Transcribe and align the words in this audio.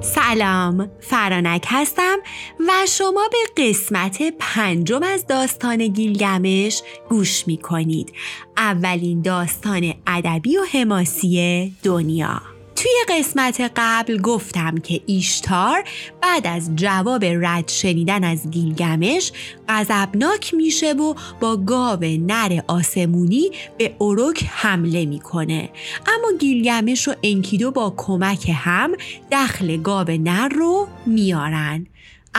سلام 0.00 0.90
فرانک 1.00 1.64
هستم 1.68 2.16
و 2.60 2.72
شما 2.88 3.28
به 3.32 3.62
قسمت 3.64 4.22
پنجم 4.38 5.02
از 5.02 5.26
داستان 5.26 5.86
گیلگمش 5.86 6.82
گوش 7.08 7.46
می 7.46 7.56
کنید 7.56 8.12
اولین 8.56 9.22
داستان 9.22 9.94
ادبی 10.06 10.56
و 10.56 10.60
حماسی 10.72 11.72
دنیا. 11.82 12.57
توی 12.82 13.18
قسمت 13.18 13.72
قبل 13.76 14.20
گفتم 14.20 14.74
که 14.78 15.00
ایشتار 15.06 15.84
بعد 16.22 16.46
از 16.46 16.76
جواب 16.76 17.24
رد 17.24 17.68
شنیدن 17.68 18.24
از 18.24 18.50
گیلگمش 18.50 19.32
غضبناک 19.68 20.54
میشه 20.54 20.92
و 20.92 21.14
با 21.40 21.56
گاو 21.56 22.04
نر 22.04 22.60
آسمونی 22.66 23.50
به 23.78 23.94
اروک 24.00 24.44
حمله 24.48 25.06
می‌کنه. 25.06 25.68
اما 26.06 26.38
گیلگمش 26.38 27.08
و 27.08 27.14
انکیدو 27.22 27.70
با 27.70 27.94
کمک 27.96 28.50
هم 28.54 28.94
دخل 29.32 29.76
گاو 29.76 30.10
نر 30.10 30.48
رو 30.48 30.88
میارن. 31.06 31.86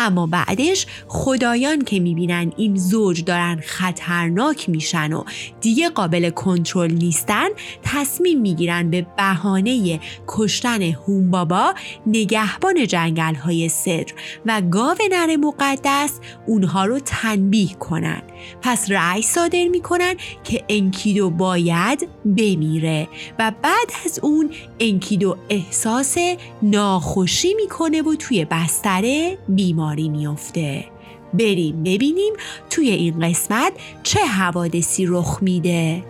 اما 0.01 0.27
بعدش 0.27 0.85
خدایان 1.07 1.81
که 1.81 1.99
می‌بینن 1.99 2.51
این 2.57 2.75
زوج 2.75 3.23
دارن 3.23 3.61
خطرناک 3.65 4.69
میشن 4.69 5.13
و 5.13 5.23
دیگه 5.61 5.89
قابل 5.89 6.29
کنترل 6.29 6.91
نیستن 6.91 7.47
تصمیم 7.83 8.41
می‌گیرن 8.41 8.89
به 8.89 9.07
بهانه 9.17 9.99
کشتن 10.27 10.81
هومبابا 10.81 11.73
نگهبان 12.07 12.87
جنگل 12.87 13.35
های 13.35 13.69
صدر 13.69 14.13
و 14.45 14.61
گاو 14.61 14.97
نر 15.11 15.35
مقدس 15.35 16.19
اونها 16.47 16.85
رو 16.85 16.99
تنبیه 16.99 17.73
کنن. 17.73 18.21
پس 18.61 18.91
رأی 18.91 19.21
صادر 19.21 19.67
می‌کنن 19.67 20.15
که 20.43 20.63
انکیدو 20.69 21.29
باید 21.29 22.07
بمیره 22.25 23.07
و 23.39 23.51
بعد 23.61 23.91
از 24.05 24.19
اون 24.23 24.49
انکیدو 24.79 25.37
احساس 25.49 26.17
ناخوشی 26.61 27.53
می‌کنه 27.53 28.01
و 28.01 28.15
توی 28.15 28.45
بستره 28.45 29.37
بیمار. 29.47 29.88
بیماری 29.95 30.09
میفته 30.09 30.85
بریم 31.33 31.83
ببینیم 31.83 32.33
توی 32.69 32.89
این 32.89 33.29
قسمت 33.29 33.73
چه 34.03 34.19
حوادثی 34.19 35.05
رخ 35.05 35.39
میده. 35.41 36.03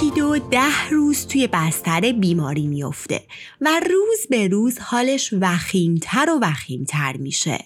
کیدو 0.00 0.38
ده 0.38 0.88
روز 0.90 1.26
توی 1.26 1.46
بستر 1.46 2.00
بیماری 2.00 2.66
میفته 2.66 3.20
و 3.60 3.80
روز 3.90 4.26
به 4.30 4.48
روز 4.48 4.78
حالش 4.78 5.34
وخیمتر 5.40 6.30
و 6.30 6.38
وخیمتر 6.42 7.16
میشه. 7.16 7.58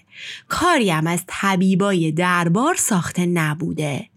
کاری 0.48 0.90
هم 0.90 1.06
از 1.06 1.24
طبیبای 1.26 2.12
دربار 2.12 2.74
ساخته 2.74 3.26
نبوده. 3.26 4.08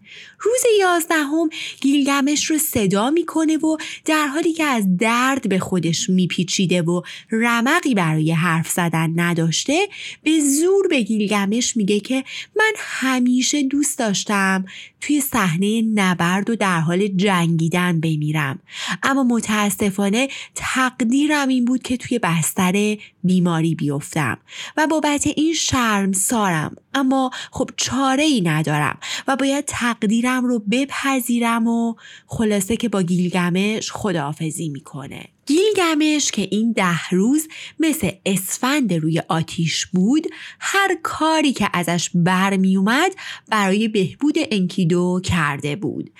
روز 0.42 0.60
یازدهم 0.80 1.48
گیلگمش 1.80 2.44
رو 2.44 2.58
صدا 2.58 3.10
می‌کنه 3.10 3.56
و 3.56 3.76
در 4.04 4.26
حالی 4.26 4.52
که 4.52 4.64
از 4.64 4.96
درد 4.96 5.48
به 5.48 5.58
خودش 5.58 6.10
میپیچیده 6.10 6.82
و 6.82 7.02
رمقی 7.30 7.94
برای 7.94 8.32
حرف 8.32 8.70
زدن 8.70 9.20
نداشته 9.20 9.88
به 10.22 10.40
زور 10.40 10.88
به 10.88 11.00
گیلگمش 11.00 11.76
میگه 11.76 12.00
که 12.00 12.24
من 12.56 12.72
همیشه 12.78 13.62
دوست 13.62 13.98
داشتم 13.98 14.64
توی 15.00 15.20
صحنه 15.20 15.82
نبرد 15.82 16.50
و 16.50 16.56
در 16.56 16.80
حال 16.80 17.08
جنگیدن 17.08 18.00
بمیرم. 18.00 18.58
اما 19.02 19.22
متاسفانه 19.22 20.28
تقدیرم 20.54 21.48
این 21.48 21.64
بود 21.64 21.82
که 21.82 21.96
توی 21.96 22.18
بستر 22.18 22.96
بیماری 23.24 23.74
بیفتم 23.74 24.38
و 24.76 24.86
بابت 24.86 25.26
این 25.26 25.54
شرم 25.54 26.12
سارم 26.12 26.76
اما 26.94 27.30
خب 27.50 27.70
چاره 27.76 28.22
ای 28.22 28.40
ندارم 28.40 28.98
و 29.28 29.36
باید 29.36 29.64
تقدیرم 29.64 30.31
رو 30.40 30.58
بپذیرم 30.70 31.66
و 31.66 31.94
خلاصه 32.26 32.76
که 32.76 32.88
با 32.88 33.02
گیلگمش 33.02 33.92
خداحافظی 33.92 34.68
می‌کنه. 34.68 35.24
گیلگمش 35.46 36.30
که 36.30 36.48
این 36.50 36.72
ده 36.72 37.08
روز 37.10 37.48
مثل 37.80 38.10
اسفند 38.26 38.92
روی 38.94 39.22
آتیش 39.28 39.86
بود 39.86 40.26
هر 40.60 40.96
کاری 41.02 41.52
که 41.52 41.68
ازش 41.72 42.10
برمی 42.14 42.76
اومد 42.76 43.12
برای 43.48 43.88
بهبود 43.88 44.34
انکیدو 44.50 45.20
کرده 45.24 45.76
بود. 45.76 46.10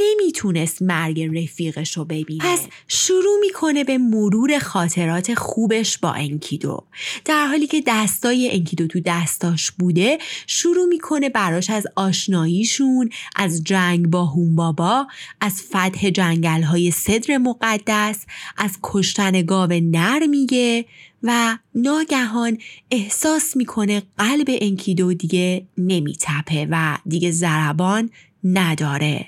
نمی‌تونست 0.00 0.82
مرگ 0.82 1.20
رفیقش 1.22 1.96
رو 1.96 2.04
ببینه. 2.04 2.44
پس 2.44 2.66
شروع 2.88 3.40
می‌کنه 3.40 3.84
به 3.84 3.98
مرور 3.98 4.58
خاطرات 4.58 5.34
خوبش 5.34 5.98
با 5.98 6.12
انکیدو. 6.12 6.84
در 7.24 7.46
حالی 7.46 7.66
که 7.66 7.82
دستای 7.86 8.50
انکیدو 8.52 8.86
تو 8.86 9.00
دستاش 9.00 9.70
بوده 9.70 10.18
شروع 10.46 10.86
می‌کنه 10.86 11.28
براش 11.28 11.70
از 11.70 11.86
آشناییشون 11.96 13.10
از 13.36 13.64
جنگ 13.64 14.06
با 14.06 14.26
هومبابا 14.26 15.06
از 15.40 15.62
فتح 15.62 16.10
جنگل 16.10 16.62
های 16.62 16.90
صدر 16.90 17.38
مقدس 17.38 18.26
از 18.56 18.78
کشتن 18.82 19.42
گاو 19.42 19.72
نر 19.72 20.26
میگه 20.26 20.84
و 21.22 21.58
ناگهان 21.74 22.58
احساس 22.90 23.56
می‌کنه 23.56 24.02
قلب 24.18 24.46
انکیدو 24.48 25.14
دیگه 25.14 25.66
نمیتپه 25.78 26.68
و 26.70 26.98
دیگه 27.06 27.30
ضربان 27.30 28.10
نداره. 28.44 29.26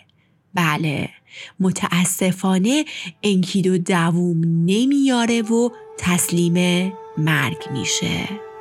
بله. 0.55 1.09
متاسفانه 1.61 2.85
انکیدو 3.23 3.79
دووم 3.79 4.41
نمیاره 4.45 5.43
و 5.43 5.69
تسلیم 5.99 6.93
مرگ 7.19 7.71
میشه. 7.73 8.52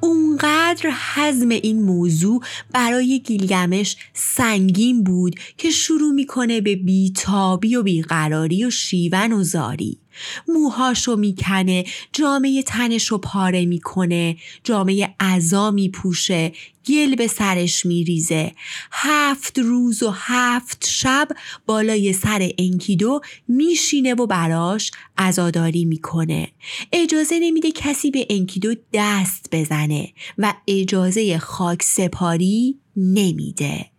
اونقدر 0.00 0.90
حزم 1.14 1.48
این 1.48 1.82
موضوع 1.82 2.42
برای 2.72 3.20
گیلگمش 3.20 3.96
سنگین 4.12 5.04
بود 5.04 5.34
که 5.56 5.70
شروع 5.70 6.12
می‌کنه 6.12 6.60
به 6.60 6.76
بیتابی 6.76 7.76
و 7.76 7.82
بیقراری 7.82 8.64
و 8.64 8.70
شیون 8.70 9.32
و 9.32 9.42
زاری. 9.42 10.01
موهاشو 10.48 11.16
می‌کنه 11.16 11.84
جامعه 12.12 12.62
تنش 12.62 13.06
رو 13.06 13.18
پاره 13.18 13.64
می‌کنه 13.64 14.36
جامعه 14.64 15.14
عذا 15.20 15.70
میپوشه 15.70 16.52
گل 16.86 17.14
به 17.14 17.26
سرش 17.26 17.86
میریزه. 17.86 18.52
هفت 18.92 19.58
روز 19.58 20.02
و 20.02 20.10
هفت 20.14 20.86
شب 20.88 21.28
بالای 21.66 22.12
سر 22.12 22.50
انکیدو 22.58 23.20
میشینه 23.48 24.14
و 24.14 24.26
براش 24.26 24.90
عزاداری 25.18 25.84
می‌کنه. 25.84 26.48
اجازه 26.92 27.38
نمیده 27.38 27.70
کسی 27.70 28.10
به 28.10 28.26
انکیدو 28.30 28.74
دست 28.92 29.48
بزنه 29.52 30.12
و 30.38 30.54
اجازه 30.68 31.38
خاک 31.38 31.82
سپاری 31.82 32.78
نمیده. 32.96 33.91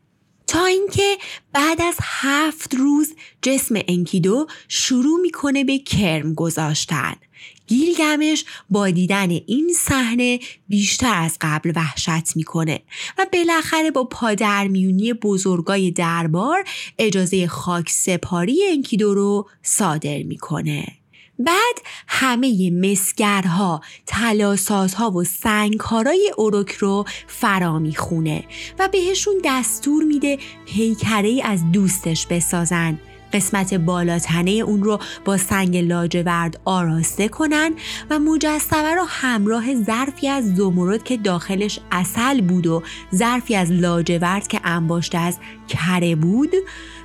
تا 0.48 0.66
اینکه 0.66 1.18
بعد 1.54 1.81
از 1.81 1.95
هفت 2.01 2.75
روز 2.75 3.13
جسم 3.42 3.75
انکیدو 3.88 4.48
شروع 4.68 5.19
می‌کنه 5.22 5.63
به 5.63 5.80
کرم 5.80 6.34
گذاشتن. 6.34 7.16
گیلگمش 7.68 8.45
با 8.69 8.90
دیدن 8.90 9.30
این 9.30 9.74
صحنه 9.78 10.40
بیشتر 10.68 11.16
از 11.16 11.38
قبل 11.42 11.72
وحشت 11.75 12.36
می‌کنه 12.36 12.80
و 13.18 13.25
بالاخره 13.34 13.92
با 13.92 14.04
پادرمیونی 14.04 15.13
بزرگای 15.13 15.92
دربار 15.92 16.63
اجازه 17.00 17.48
خاک 17.48 17.89
سپاری 17.89 18.60
انکیدو 18.69 19.13
رو 19.13 19.50
صادر 19.62 20.24
می‌کنه. 20.24 21.03
بعد 21.45 21.75
همه 22.07 22.72
مسگرها، 22.72 23.81
تلاسازها 24.06 25.12
و 25.12 25.24
سنگکارای 25.24 26.31
اوروک 26.38 26.72
رو 26.72 27.06
فرا 27.28 27.80
می‌خونه 27.80 28.44
و 28.80 28.90
بهشون 28.92 29.34
دستور 29.45 30.04
میده 30.04 30.38
پیکره 30.66 31.42
از 31.44 31.72
دوستش 31.72 32.28
بسازن. 32.28 33.00
قسمت 33.34 33.74
بالاتنه 33.74 34.52
اون 34.52 34.84
رو 34.84 35.00
با 35.26 35.38
سنگ 35.38 35.78
لاجورد 35.78 36.60
آراسته 36.66 37.28
کنن 37.28 37.74
و 38.10 38.20
مجسمه 38.20 38.96
رو 38.96 39.04
همراه 39.08 39.84
ظرفی 39.84 40.28
از 40.28 40.56
زمرد 40.56 41.04
که 41.04 41.18
داخلش 41.18 41.80
اصل 41.92 42.42
بود 42.42 42.68
و 42.68 42.84
ظرفی 43.16 43.56
از 43.56 43.72
لاجورد 43.72 44.48
که 44.48 44.60
انباشته 44.64 45.18
از 45.18 45.38
کره 45.68 46.16
بود 46.16 46.52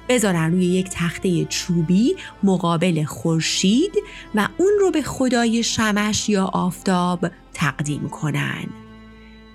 بذارن 0.09 0.53
روی 0.53 0.65
یک 0.65 0.89
تخته 0.93 1.45
چوبی 1.45 2.17
مقابل 2.43 3.05
خورشید 3.05 3.93
و 4.35 4.49
اون 4.59 4.73
رو 4.81 4.91
به 4.91 5.03
خدای 5.03 5.63
شمش 5.63 6.29
یا 6.29 6.45
آفتاب 6.45 7.27
تقدیم 7.55 8.09
کنن. 8.09 8.67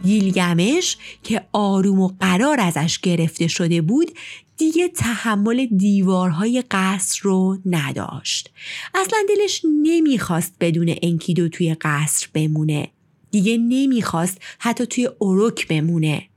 گیلگمش 0.03 0.97
که 1.23 1.41
آروم 1.53 1.99
و 1.99 2.11
قرار 2.19 2.59
ازش 2.59 2.99
گرفته 2.99 3.47
شده 3.47 3.81
بود 3.81 4.11
دیگه 4.57 4.87
تحمل 4.87 5.65
دیوارهای 5.65 6.63
قصر 6.71 7.19
رو 7.21 7.57
نداشت. 7.65 8.51
اصلا 8.95 9.19
دلش 9.29 9.61
نمی‌خواست 9.81 10.55
بدون 10.59 10.95
انکیدو 11.01 11.49
توی 11.49 11.75
قصر 11.81 12.27
بمونه. 12.33 12.87
دیگه 13.31 13.57
نمی‌خواست 13.57 14.41
حتی 14.59 14.85
توی 14.85 15.09
اروک 15.21 15.67
بمونه. 15.67 16.29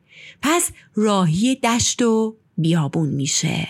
پس 0.42 0.70
راهی 0.94 1.54
دشت 1.54 2.02
و 2.02 2.36
بیابون 2.58 3.08
میشه. 3.08 3.68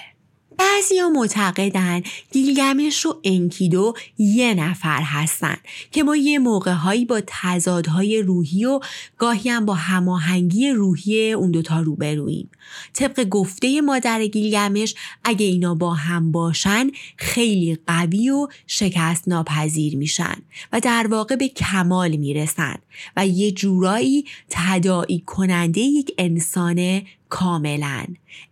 بعضیا 0.59 1.09
معتقدن 1.09 2.03
گیلگمش 2.33 3.07
و 3.07 3.21
انکیدو 3.25 3.95
یه 4.19 4.55
نفر 4.55 5.03
هستن 5.03 5.57
که 5.93 6.03
ما 6.03 6.17
یه 6.17 6.39
موقع 6.39 6.73
هایی 6.73 7.05
با 7.05 7.21
تضادهای 7.27 8.23
روحی 8.23 8.65
و 8.65 8.81
گاهی 9.19 9.51
هم 9.51 9.67
با 9.67 9.75
هماهنگی 9.75 10.71
روحی 10.71 11.33
اون 11.33 11.51
دوتا 11.51 11.81
روبرویم. 11.81 12.51
طبق 12.95 13.25
گفته 13.25 13.81
مادر 13.81 14.27
گیلگمش 14.27 14.95
اگه 15.25 15.47
اینا 15.47 15.75
با 15.75 15.95
هم 15.95 16.33
باشن 16.33 16.91
خیلی 17.17 17.79
قوی 17.87 18.31
و 18.31 18.49
شکست 18.67 19.29
ناپذیر 19.29 19.97
میشن 19.97 20.37
و 20.73 20.81
در 20.81 21.07
واقع 21.11 21.37
به 21.37 21.49
کمال 21.49 22.17
می‌رسن 22.17 22.77
و 23.17 23.27
یه 23.27 23.51
جورایی 23.51 24.25
تداعی 24.51 25.23
کننده 25.27 25.81
یک 25.81 26.15
انسان 26.19 27.03
کاملا. 27.29 28.07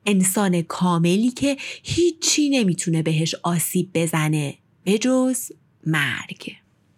انسان 0.07 0.63
کاملی 0.63 1.31
که 1.31 1.57
هیچی 1.83 2.49
نمی‌تونه 2.49 3.03
بهش 3.03 3.35
آسیب 3.43 3.91
بزنه. 3.95 4.55
به 4.85 4.99
جز 4.99 5.39
مرگ. 5.87 6.53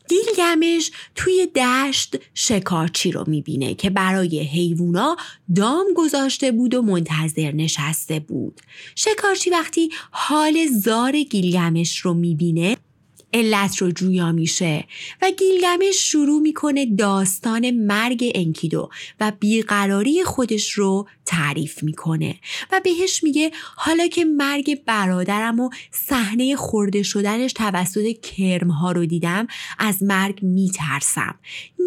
گیلگمش 0.09 0.91
توی 1.15 1.47
دشت 1.47 2.17
شکارچی 2.35 3.13
رو 3.13 3.25
می‌بینه 3.27 3.75
که 3.75 3.91
برای 3.91 4.41
حیوونا 4.41 5.17
دام 5.57 5.87
گذاشته 5.97 6.53
بود 6.53 6.75
و 6.75 6.83
منتظر 6.83 7.53
نشسته 7.53 8.21
بود. 8.21 8.61
شکارچی 8.95 9.51
وقتی 9.51 9.91
حال 10.11 10.67
زار 10.67 11.23
گیلگمش 11.23 11.99
رو 11.99 12.15
می‌بینه 12.15 12.77
علت 13.37 13.77
رو 13.77 13.91
جویا 13.91 14.33
میشه 14.33 14.85
و 15.23 15.31
گیلگمش 15.39 15.97
شروع 15.97 16.41
می‌کنه 16.41 16.87
داستان 16.87 17.71
مرگ 17.71 18.31
انکیدو 18.35 18.89
و 19.21 19.33
بیقراری 19.41 20.25
خودش 20.25 20.73
رو 20.73 21.09
تعریف 21.27 21.83
می‌کنه 21.83 22.37
و 22.73 22.81
بهش 22.85 23.23
میگه 23.23 23.51
حالا 23.77 24.07
که 24.07 24.25
مرگ 24.25 24.85
برادرم 24.85 25.61
و 25.61 25.71
صحنه 25.91 26.57
خورده 26.57 27.03
شدنش 27.03 27.53
توسط 27.53 28.21
کرمها 28.21 28.93
رو 28.93 29.07
دیدم 29.07 29.47
از 29.79 30.03
مرگ 30.03 30.43
میترسم. 30.43 31.35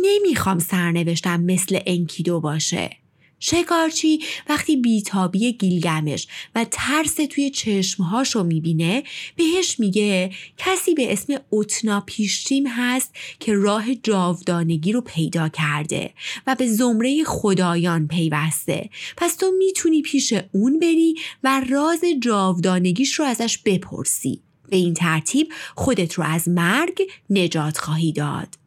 نمی‌خوام 0.04 0.60
سرنوشتم 0.60 1.42
مثل 1.42 1.80
انکیدو 1.86 2.40
باشه. 2.40 2.90
شکارچی 3.40 4.20
وقتی 4.50 4.78
بیتابی 4.78 5.54
گیلگمش 5.54 6.28
و 6.56 6.66
ترس 6.72 7.16
توی 7.30 7.50
چشمهاش 7.50 8.36
رو 8.36 8.44
می‌بینه 8.44 9.04
بهش 9.36 9.80
میگه 9.80 10.32
کسی 10.58 10.94
به 10.94 11.14
اسم 11.14 11.34
اوتنا 11.50 12.04
پیشتیم 12.06 12.68
هست 12.68 13.16
که 13.40 13.54
راه 13.54 13.96
جاودانگی 13.96 14.92
رو 14.92 15.02
پیدا 15.02 15.50
کرده 15.50 16.14
و 16.48 16.56
به 16.56 16.68
زمره 16.68 17.24
خدایان 17.24 18.08
پیوسته. 18.08 18.90
پس 19.18 19.36
تو 19.36 19.52
می‌تونی 19.60 20.02
پیش 20.02 20.34
اون 20.52 20.80
بری 20.80 21.16
و 21.44 21.62
راز 21.70 22.02
جاودانگیش 22.22 23.14
رو 23.14 23.26
ازش 23.26 23.58
بپرسی. 23.58 24.42
به 24.70 24.78
این 24.78 24.94
ترتیب 24.94 25.54
خودت 25.76 26.14
رو 26.14 26.24
از 26.24 26.50
مرگ 26.50 27.02
نجات 27.30 27.78
خواهی 27.78 28.12
داد. 28.12 28.59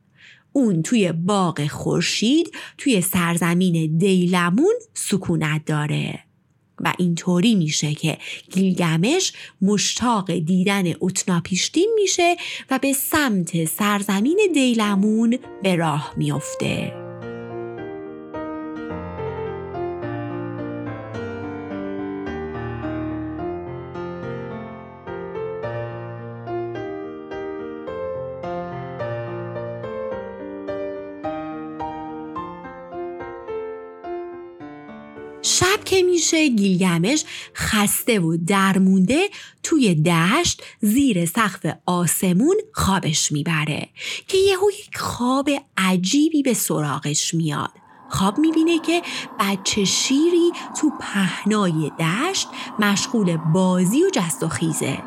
اون 0.53 0.83
توی 0.83 1.13
باغ 1.13 1.67
خورشید 1.67 2.55
توی 2.79 3.01
سرزمین 3.01 3.99
دیلمون 3.99 4.75
سکونت 4.95 5.65
داره 5.65 6.19
و 6.81 6.95
اینطوری 6.99 7.55
میشه 7.55 7.95
که 7.95 8.19
گیلگمش 8.51 9.33
مشتاق 9.63 10.33
دیدن 10.33 10.93
اتناپیشتین 11.01 11.91
میشه 11.95 12.37
و 12.71 12.79
به 12.79 12.93
سمت 12.93 13.65
سرزمین 13.65 14.51
دیلمون 14.55 15.39
به 15.63 15.77
راه 15.77 16.15
میافته. 16.17 17.02
میشه 36.33 36.49
گیلگمش 36.49 37.25
خسته 37.55 38.21
و 38.21 38.37
درمونده 38.47 39.29
توی 39.63 39.95
دشت 39.95 40.63
زیر 40.81 41.27
سقف 41.27 41.67
آسمون 41.87 42.57
خوابش 42.73 43.33
می‌بره 43.33 43.89
که 44.29 44.39
یهو 44.39 44.71
یک 44.71 44.99
خواب 44.99 45.51
عجیبی 45.77 46.43
به 46.43 46.55
سراغش 46.55 47.35
میاد. 47.35 47.71
خواب 48.11 48.39
می‌بینه 48.39 48.79
که 48.79 49.03
بچه 49.41 49.85
شیری 49.85 50.53
تو 50.81 50.91
پهنای 51.01 51.91
دشت 51.99 52.49
مشغول 52.79 53.37
بازی 53.37 54.03
و 54.03 54.11
جست 54.13 54.43
و 54.43 54.49
خیزه. 54.49 54.99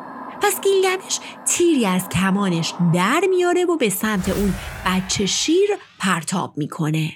پس 0.41 0.61
گیلگمش 0.61 1.19
تیری 1.47 1.85
از 1.85 2.09
کمانش 2.09 2.73
در 2.93 3.23
میاره 3.29 3.65
و 3.65 3.77
به 3.77 3.89
سمت 3.89 4.29
اون 4.29 4.53
بچه 4.85 5.25
شیر 5.25 5.69
پرتاب 5.99 6.57
می‌کنه. 6.57 7.13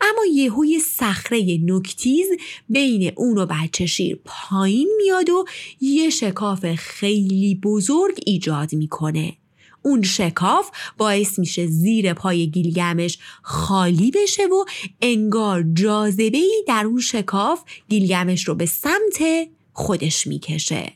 اما 0.00 0.22
یهوی 0.34 0.80
صخره 0.80 1.58
نکتیز 1.64 2.26
بین 2.68 3.12
اون 3.16 3.38
و 3.38 3.46
بچه 3.46 3.86
شیر 3.86 4.18
پایین 4.24 4.90
میاد 4.96 5.30
و 5.30 5.44
یه 5.80 6.10
شکاف 6.10 6.74
خیلی 6.74 7.54
بزرگ 7.54 8.14
ایجاد 8.26 8.74
می‌کنه. 8.74 9.36
اون 9.82 10.02
شکاف 10.02 10.70
باعث 10.98 11.38
میشه 11.38 11.66
زیر 11.66 12.12
پای 12.14 12.46
گیلگمش 12.46 13.18
خالی 13.42 14.10
بشه 14.10 14.46
و 14.46 14.64
انگار 15.02 15.64
جاذبه 15.74 16.38
ای 16.38 16.64
در 16.68 16.84
اون 16.86 17.00
شکاف 17.00 17.62
گیلگمش 17.88 18.48
رو 18.48 18.54
به 18.54 18.66
سمت 18.66 19.48
خودش 19.72 20.26
می‌کشه. 20.26 20.92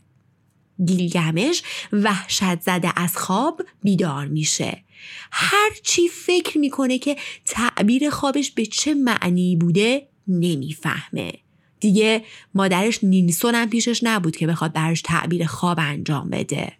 گیلگمش 0.87 1.63
وحشت 1.93 2.61
زده 2.61 2.93
از 2.97 3.17
خواب 3.17 3.63
بیدار 3.83 4.27
میشه. 4.27 4.85
هر 5.33 5.71
چی 5.83 6.09
فکر 6.09 6.59
می‌کنه 6.59 6.99
که 6.99 7.17
تعبیر 7.47 8.11
خوابش 8.11 8.51
به 8.51 8.67
چه 8.67 8.95
معنی 8.95 9.57
بوده 9.57 10.09
نمی‌فهمه. 10.29 11.33
دیگه 11.81 12.25
مادرش 12.55 13.05
نینسون 13.05 13.55
هم 13.55 13.71
پیشش 13.71 14.01
نبود 14.03 14.37
که 14.37 14.47
بخواد 14.47 14.73
براش 14.73 15.03
تعبیر 15.03 15.47
خواب 15.47 15.79
انجام 15.81 16.31
بده. 16.31 16.73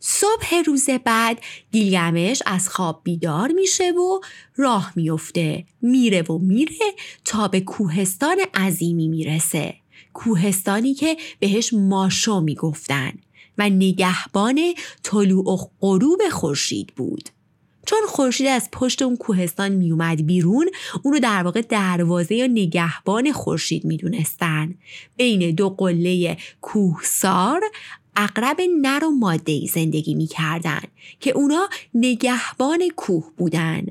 صبح 0.00 0.62
روز 0.66 0.90
بعد 1.04 1.40
گیلگمش 1.72 2.42
از 2.46 2.68
خواب 2.68 3.00
بیدار 3.04 3.52
میشه 3.52 3.90
و 3.90 4.20
راه 4.56 4.92
میفته 4.96 5.64
میره 5.82 6.22
و 6.22 6.38
میره 6.38 6.94
تا 7.24 7.48
به 7.48 7.60
کوهستان 7.60 8.36
عظیمی 8.54 9.08
می‌رسه. 9.08 9.74
کوهستانی 10.12 10.94
که 10.94 11.16
بهش 11.40 11.72
ماشو 11.72 12.40
می‌گفتن. 12.40 13.12
و 13.58 13.68
نگهبان 13.68 14.60
طلوع 15.02 15.52
و 15.52 15.56
غروب 15.80 16.20
خورشید 16.30 16.92
بود. 16.96 17.28
چون 17.86 17.98
خورشید 18.08 18.46
از 18.46 18.68
پشت 18.72 19.02
اون 19.02 19.16
کوهستان 19.16 19.72
میومد 19.72 20.26
بیرون 20.26 20.68
اون 21.02 21.14
رو 21.14 21.20
در 21.20 21.42
واقع 21.42 21.60
دروازه 21.60 22.34
یا 22.34 22.46
نگهبان 22.46 23.32
خورشید 23.32 23.84
می‌دونستن. 23.84 24.74
بین 25.16 25.54
دو 25.54 25.70
قله 25.70 26.36
کوهسار 26.60 27.60
اقرب 28.16 28.56
نر 28.80 29.04
و 29.04 29.10
ماده 29.10 29.66
زندگی 29.66 30.14
می‌کردن 30.14 30.82
که 31.20 31.30
اونا 31.30 31.68
نگهبان 31.94 32.88
کوه 32.96 33.30
بودن. 33.36 33.86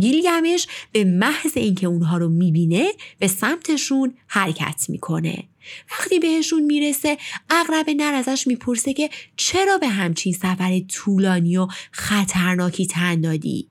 گیلگمش 0.00 0.66
به 0.92 1.04
محض 1.04 1.52
اینکه 1.54 1.86
اونها 1.86 2.18
رو 2.18 2.28
می‌بینه 2.28 2.92
به 3.18 3.26
سمتشون 3.26 4.14
حرکت 4.26 4.86
می‌کنه. 4.88 5.44
وقتی 5.90 6.18
بهشون 6.18 6.62
می‌رسه 6.62 7.18
اغرب 7.50 7.90
نر 7.90 8.14
ازش 8.14 8.46
می‌پرسه 8.46 8.92
که 8.92 9.10
چرا 9.36 9.78
به 9.78 9.88
همچین 9.88 10.32
سفر 10.32 10.80
طولانی 10.88 11.56
و 11.56 11.66
خطرناکی 11.90 12.86
تن 12.86 13.20
دادی؟ 13.20 13.68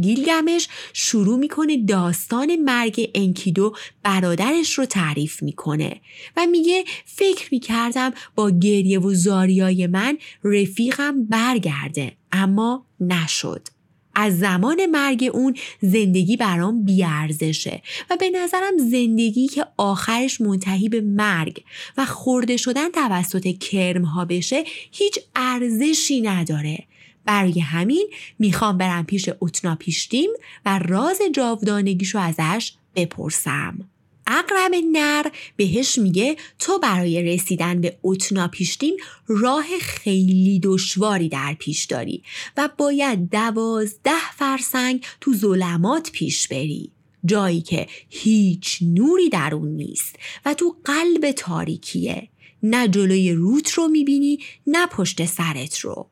گیلگمش 0.00 0.68
شروع 0.92 1.38
می‌کنه 1.38 1.84
داستان 1.84 2.56
مرگ 2.56 3.10
انکیدو 3.14 3.74
برادرش 4.02 4.78
رو 4.78 4.86
تعریف 4.86 5.42
می‌کنه 5.42 6.00
و 6.36 6.46
میگه 6.46 6.84
فکر 7.04 7.48
می‌کردم 7.52 8.12
با 8.34 8.50
گریه 8.50 8.98
و 8.98 9.14
زاریای 9.14 9.86
من 9.86 10.18
رفیقم 10.44 11.24
برگرده 11.24 12.12
اما 12.32 12.86
نشد. 13.00 13.68
از 14.14 14.38
زمان 14.38 14.86
مرگ 14.86 15.30
اون 15.32 15.54
زندگی 15.80 16.36
برام 16.36 16.84
بیارزشه 16.84 17.82
و 18.10 18.16
به 18.16 18.30
نظرم 18.30 18.78
زندگی 18.78 19.48
که 19.48 19.66
آخرش 19.76 20.40
منتهی 20.40 20.88
به 20.88 21.00
مرگ 21.00 21.64
و 21.96 22.04
خورده 22.04 22.56
شدن 22.56 22.90
توسط 22.90 23.58
کرم 23.58 24.04
ها 24.04 24.24
بشه 24.24 24.64
هیچ 24.92 25.18
ارزشی 25.36 26.20
نداره. 26.20 26.84
برای 27.24 27.60
همین 27.60 28.08
می‌خوام 28.38 28.78
برم 28.78 29.06
پیش 29.06 29.28
اتنا 29.40 29.74
پیشتیم 29.74 30.30
و 30.66 30.78
راز 30.78 31.20
جاودانگیشو 31.34 32.18
ازش 32.18 32.72
بپرسم. 32.96 33.89
اقرب 34.30 34.74
نر 34.92 35.26
بهش 35.56 35.98
میگه 35.98 36.36
تو 36.58 36.78
برای 36.78 37.22
رسیدن 37.22 37.80
به 37.80 37.98
اتنا 38.02 38.48
پیشتیم 38.48 38.96
راه 39.26 39.66
خیلی 39.80 40.60
دشواری 40.62 41.28
در 41.28 41.56
پیش 41.58 41.84
داری 41.84 42.22
و 42.56 42.68
باید 42.78 43.30
دوازده 43.30 44.30
فرسنگ 44.36 45.04
تو 45.20 45.34
ظلمات 45.34 46.10
پیش 46.12 46.48
بری 46.48 46.90
جایی 47.24 47.60
که 47.60 47.86
هیچ 48.08 48.78
نوری 48.82 49.28
در 49.28 49.54
اون 49.54 49.68
نیست 49.68 50.16
و 50.44 50.54
تو 50.54 50.76
قلب 50.84 51.30
تاریکیه. 51.30 52.28
نه 52.62 52.88
جلوی 52.88 53.32
روت 53.32 53.70
رو 53.72 53.88
می‌بینی 53.88 54.38
نه 54.66 54.86
پشت 54.86 55.24
سرت 55.24 55.78
رو. 55.78 56.08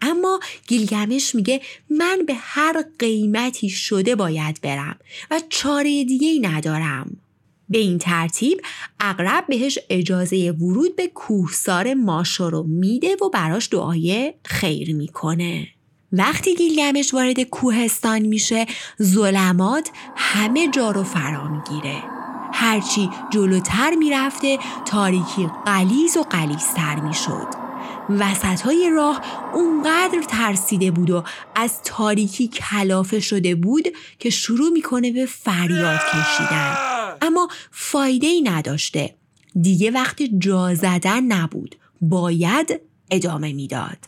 اما 0.00 0.40
گیلگمش 0.66 1.34
میگه 1.34 1.60
من 1.90 2.24
به 2.26 2.34
هر 2.34 2.84
قیمتی 2.98 3.68
شده 3.68 4.14
باید 4.14 4.60
برم 4.62 4.98
و 5.30 5.40
چاره 5.48 6.04
دیگه 6.04 6.28
ای 6.28 6.40
ندارم. 6.40 7.16
به 7.68 7.78
این 7.78 7.98
ترتیب 7.98 8.60
اقرب 9.00 9.44
بهش 9.48 9.78
اجازه 9.90 10.50
ورود 10.50 10.96
به 10.96 11.06
کوهسار 11.06 11.94
ماشا 11.94 12.48
رو 12.48 12.62
میده 12.62 13.16
و 13.16 13.28
براش 13.28 13.68
دعای 13.72 14.34
خیر 14.44 14.94
می‌کنه. 14.94 15.68
وقتی 16.12 16.54
گیلگمش 16.54 17.14
وارد 17.14 17.42
کوهستان 17.42 18.18
میشه 18.18 18.66
ظلمات 19.02 19.90
همه 20.16 20.68
جا 20.68 20.90
رو 20.90 21.02
فرا 21.02 21.48
می‌گیره. 21.48 22.02
هرچی 22.52 23.10
جلوتر 23.30 23.94
می‌رفته 23.94 24.58
تاریکی 24.86 25.48
قلیز 25.66 26.16
و 26.16 26.22
قلیزتر 26.22 27.00
می‌شد. 27.00 27.46
وسط 28.08 28.60
های 28.60 28.90
راه 28.94 29.22
اونقدر 29.54 30.22
ترسیده 30.28 30.90
بود 30.90 31.10
و 31.10 31.24
از 31.54 31.82
تاریکی 31.82 32.48
کلافه 32.48 33.20
شده 33.20 33.54
بود 33.54 33.84
که 34.18 34.30
شروع 34.30 34.70
می‌کنه 34.70 35.12
به 35.12 35.26
فریاد 35.26 36.00
کشیدن. 36.00 36.93
اما 37.22 37.48
فایده 37.70 38.26
ای 38.26 38.42
نداشته. 38.42 39.14
دیگه 39.60 39.90
وقت 39.90 40.22
جا 40.22 40.74
زدن 40.74 41.24
نبود 41.24 41.76
باید 42.00 42.80
ادامه 43.10 43.52
می‌داد. 43.52 43.98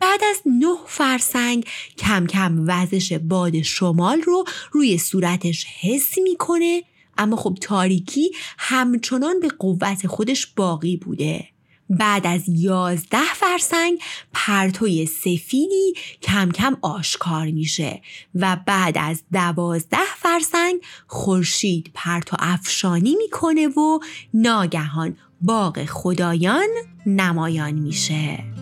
بعد 0.00 0.20
از 0.30 0.42
نه 0.46 0.76
فرسنگ 0.86 1.64
کم 1.98 2.26
کم 2.26 2.64
وزش 2.66 3.12
باد 3.12 3.62
شمال 3.62 4.20
رو 4.20 4.44
روی 4.72 4.98
صورتش 4.98 5.66
حس 5.80 6.18
می‌کنه 6.18 6.82
اما 7.18 7.36
خب 7.36 7.58
تاریکی 7.60 8.30
همچنان 8.58 9.40
به 9.40 9.48
قوت 9.48 10.06
خودش 10.06 10.46
باقی 10.46 10.96
بوده. 10.96 11.48
بعد 11.90 12.26
از 12.26 12.42
یازده 12.48 13.34
فرسنگ 13.34 13.98
پرتوی 14.32 15.06
سفیدی 15.06 15.94
کم 16.22 16.50
کم 16.50 16.76
آشکار 16.82 17.46
میشه 17.46 18.02
و 18.34 18.56
بعد 18.66 18.98
از 18.98 19.22
دوازده 19.32 20.14
فرسنگ 20.16 20.80
خورشید 21.06 21.90
پرتو 21.94 22.36
افشانی 22.40 23.16
می‌کنه 23.16 23.68
و 23.68 23.98
ناگهان 24.34 25.16
باغ 25.40 25.84
خدایان 25.84 26.68
نمایان 27.06 27.74
میشه. 27.74 28.55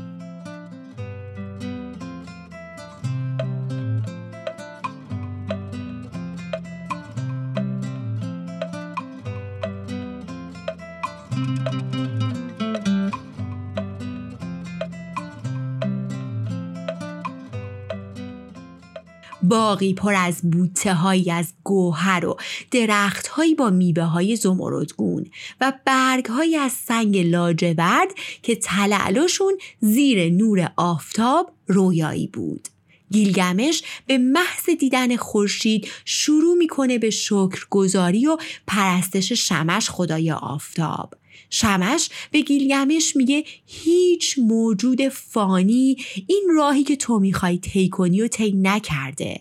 باقی 19.65 19.95
پر 19.95 20.15
از 20.15 20.51
بوته 20.51 20.95
هایی 20.95 21.31
از 21.31 21.53
گوهر 21.63 22.27
و 22.27 22.37
درخت 22.71 23.27
هایی 23.27 23.55
با 23.55 23.71
میبه 23.71 24.03
های 24.03 24.37
زمردگون 24.37 25.27
و 25.61 25.73
برگ 25.85 26.27
های 26.27 26.57
از 26.57 26.73
سنگ 26.73 27.19
لاجورد 27.19 28.09
که 28.43 28.57
تلعلشون 28.57 29.59
زیر 29.81 30.31
نور 30.31 30.73
آفتاب 30.77 31.53
رویایی 31.67 32.27
بود. 32.27 32.69
گیلگمش 33.11 33.83
به 34.07 34.19
محض 34.19 34.71
دیدن 34.81 35.17
خورشید 35.17 35.89
شروع 36.05 36.57
می‌کنه 36.57 36.99
به 36.99 37.11
شکرگزاری 37.11 38.27
و 38.27 38.37
پرستش 38.67 39.33
شمش 39.33 39.91
خدای 39.91 40.31
آفتاب. 40.31 41.15
شمش 41.51 42.09
به 42.31 42.41
گیلگمش 42.41 43.17
میگه 43.17 43.45
هیچ 43.67 44.39
موجود 44.39 45.09
فانی 45.09 45.97
این 46.27 46.51
راهی 46.57 46.85
که 46.85 46.97
تو 46.97 47.19
می‌خوای 47.19 47.59
طی 47.59 47.89
کنی 47.89 48.23
و 48.23 48.29
طی 48.29 48.53
نکرده 48.53 49.41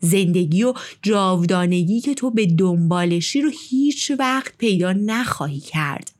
زندگی 0.00 0.64
و 0.64 0.74
جاودانگی 1.02 2.00
که 2.00 2.14
تو 2.14 2.30
به 2.30 2.46
دنبالشی 2.46 3.40
رو 3.40 3.50
هیچ 3.70 4.12
وقت 4.18 4.58
پیدا 4.58 4.92
نخواهی 4.92 5.60
کرد 5.60 6.10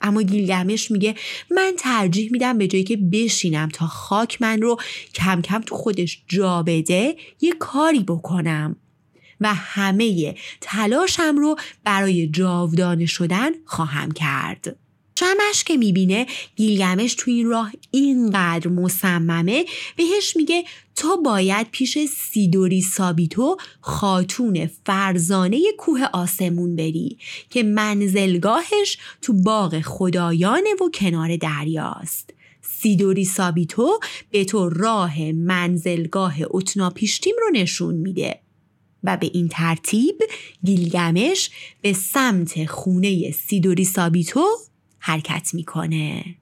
اما 0.00 0.22
گیلگمش 0.22 0.90
میگه 0.90 1.14
من 1.50 1.72
ترجیح 1.78 2.32
میدم 2.32 2.58
به 2.58 2.66
جایی 2.66 2.84
که 2.84 2.96
بشینم 2.96 3.68
تا 3.68 3.86
خاک 3.86 4.42
من 4.42 4.62
رو 4.62 4.76
کم 5.14 5.42
کم 5.42 5.60
تو 5.60 5.74
خودش 5.74 6.22
جا 6.28 6.62
بده 6.62 7.16
یه 7.40 7.52
کاری 7.58 8.00
بکنم 8.00 8.76
و 9.40 9.54
همه 9.54 10.34
تلاشم 10.60 11.36
رو 11.38 11.56
برای 11.84 12.26
جاودانه 12.26 13.06
شدن 13.06 13.50
خواهم 13.64 14.12
کرد. 14.12 14.76
شمش 15.18 15.64
که 15.64 15.76
می‌بینه 15.76 16.26
گیلگمش 16.56 17.14
تو 17.14 17.30
این 17.30 17.46
راه 17.46 17.72
اینقدر 17.90 18.68
مصممه 18.68 19.64
بهش 19.96 20.36
میگه 20.36 20.64
تو 20.96 21.22
باید 21.22 21.66
پیش 21.70 21.98
سیدوری 21.98 22.80
سابیتو 22.80 23.56
خاتون 23.80 24.70
فرزانه 24.86 25.60
کوه 25.78 26.04
آسمون 26.12 26.76
بری 26.76 27.18
که 27.50 27.62
منزلگاهش 27.62 28.98
تو 29.22 29.32
باغ 29.32 29.80
خدایانه 29.80 30.74
و 30.74 30.90
کنار 30.94 31.36
دریاست. 31.36 32.30
سیدوری 32.62 33.24
سابیتو 33.24 34.00
به 34.30 34.44
تو 34.44 34.68
راه 34.68 35.32
منزلگاه 35.32 36.34
اتنا 36.50 36.90
پیشتیم 36.90 37.34
رو 37.40 37.50
نشون 37.52 37.94
میده. 37.94 38.40
و 39.04 39.16
به 39.16 39.30
این 39.34 39.48
ترتیب 39.48 40.16
گیلگمش 40.64 41.50
به 41.82 41.92
سمت 41.92 42.66
خونه 42.66 43.30
سیدوری 43.30 43.84
سابیتو 43.84 44.46
حرکت 45.00 45.50
می‌کنه. 45.54 46.36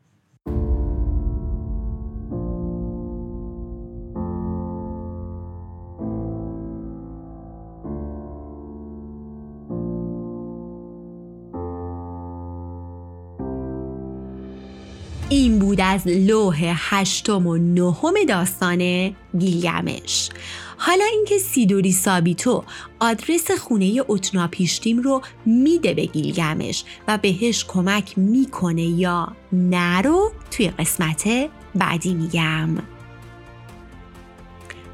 این 15.31 15.59
بود 15.59 15.81
از 15.81 16.07
لوح 16.07 16.59
هشتم 16.75 17.47
و 17.47 17.57
نهم 17.57 18.15
داستان 18.29 19.15
گیلگمش. 19.39 20.31
حالا 20.77 21.05
اینکه 21.05 21.39
سیدوری 21.39 21.93
سابیتو 21.93 22.65
آدرس 23.01 23.51
خونه 23.51 24.01
اتنا 24.09 24.49
پیشتیم 24.49 24.99
رو 24.99 25.23
میده 25.47 25.95
به 25.95 26.07
گیلگمش 26.07 26.85
و 27.09 27.19
بهش 27.19 27.65
کمک 27.69 28.19
می‌کنه 28.19 28.83
یا 28.83 29.33
نه 29.53 30.01
رو 30.01 30.33
توی 30.51 30.69
قسمت 30.69 31.29
بعدی 31.75 32.15
میگم. 32.15 32.69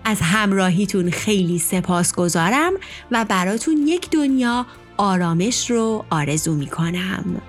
از 0.05 0.21
همراهیتون 0.21 1.11
خیلی 1.11 1.59
سپاس 1.59 2.15
گذارم 2.15 2.73
و 3.11 3.25
براتون 3.25 3.77
یک 3.89 4.11
دنیا 4.11 4.67
آرامش 4.97 5.71
رو 5.71 6.05
آرزو 6.11 6.55
می‌کنم. 6.55 7.43